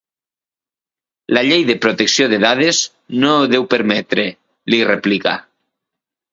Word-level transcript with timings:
La 1.37 1.43
llei 1.47 1.65
de 1.67 1.75
protecció 1.83 2.27
de 2.33 2.41
dades 2.45 2.81
no 3.25 3.37
ho 3.43 3.47
deu 3.53 3.69
permetre 3.77 4.27
—li 4.31 4.85
replica—. 4.93 5.39